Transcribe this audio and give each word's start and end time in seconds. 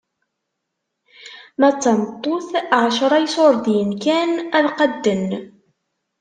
Ma 1.59 1.69
d 1.73 1.75
tameṭṭut, 1.83 2.47
ɛecṛa 2.83 3.17
n 3.19 3.25
iṣurdiyen 3.27 3.91
kan 4.03 4.31
ad 4.57 4.65
qadden. 4.77 5.27